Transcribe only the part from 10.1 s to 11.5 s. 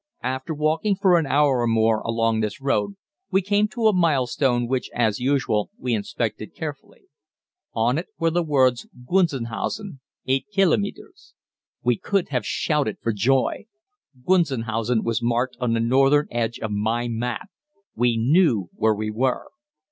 8 Kilometres.